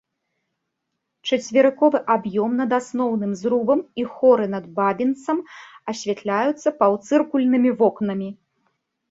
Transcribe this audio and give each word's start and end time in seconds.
Чацверыковы 1.27 1.99
аб'ём 2.13 2.51
над 2.61 2.71
асноўным 2.79 3.31
зрубам 3.41 3.79
і 4.05 4.07
хоры 4.15 4.49
над 4.55 4.65
бабінцам 4.81 5.37
асвятляюцца 5.95 6.75
паўцыркульнымі 6.83 7.71
вокнамі. 7.85 8.29